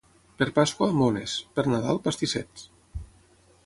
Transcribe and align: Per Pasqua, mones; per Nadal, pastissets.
Per 0.39 0.47
Pasqua, 0.55 0.87
mones; 1.01 1.37
per 1.59 1.67
Nadal, 1.75 2.03
pastissets. 2.09 2.69